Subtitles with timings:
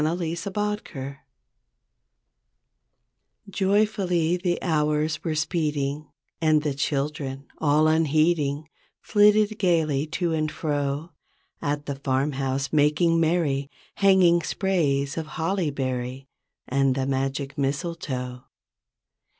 [0.01, 0.21] THE OLD,
[0.57, 1.17] OLD STORY
[3.51, 6.09] Joyfully the hours were speeding,
[6.41, 8.67] And the children, all unheeding
[8.99, 11.11] Flitted gaily to and fro.
[11.61, 13.69] At the farmhouse making merry.
[13.97, 16.27] Hanging sprays of holly berry
[16.67, 18.45] And the magic mistletoe.